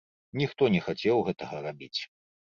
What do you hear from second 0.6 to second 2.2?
не хацеў гэтага рабіць.